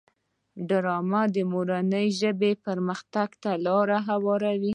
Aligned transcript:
ډرامه 0.69 1.21
د 1.35 1.37
مورنۍ 1.51 2.07
ژبې 2.19 2.51
پرمختګ 2.65 3.29
ته 3.43 3.51
لاره 3.65 3.99
هواروي 4.09 4.69